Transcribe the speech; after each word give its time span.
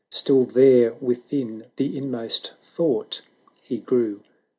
Still 0.09 0.45
there 0.45 0.95
within 0.95 1.65
the 1.75 1.95
inmost 1.95 2.53
thought 2.59 3.21
he 3.61 3.77
grew. 3.77 4.21